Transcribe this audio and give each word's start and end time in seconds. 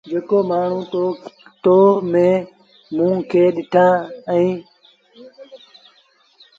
جيڪو 0.09 0.37
مآڻهوٚٚ 0.49 1.19
تو 1.63 1.75
موٚنٚ 2.97 3.25
کي 3.29 3.43
ڏنآ 3.71 3.85
اهينٚ 4.31 4.63